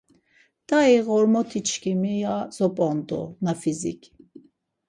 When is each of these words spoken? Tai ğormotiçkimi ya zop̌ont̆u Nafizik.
Tai 0.67 0.93
ğormotiçkimi 1.07 2.13
ya 2.23 2.35
zop̌ont̆u 2.55 3.21
Nafizik. 3.45 4.01